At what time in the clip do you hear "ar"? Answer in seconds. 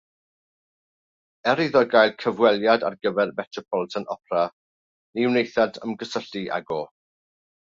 2.89-2.97